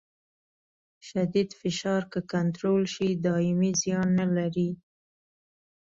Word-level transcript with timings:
شدید 1.07 1.49
فشار 1.61 2.01
که 2.11 2.19
کنټرول 2.33 2.83
شي 2.93 3.07
دایمي 3.25 3.71
زیان 3.81 4.07
نه 4.19 4.27
لري. 4.35 4.69